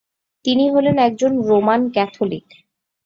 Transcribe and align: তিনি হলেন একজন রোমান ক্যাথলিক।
তিনি 0.45 0.65
হলেন 0.69 0.95
একজন 0.99 1.31
রোমান 1.41 1.81
ক্যাথলিক। 1.89 2.47